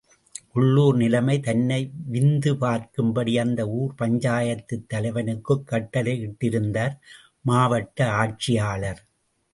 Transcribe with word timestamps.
உள்ளுர் 0.53 0.95
நிலைமை 0.95 1.39
தன்னை 1.39 1.91
விந்து 2.11 2.53
பார்க்கும்படி 2.61 3.39
அந்த 3.39 3.69
ஊர் 3.69 3.93
பஞ்சாயத்து 3.95 4.85
தலைவனுக்குக் 4.85 5.67
கட்டளையிட்டிருந்தார் 5.71 6.95
மாவட்ட 7.41 8.09
ஆட்சியாளர். 8.11 9.01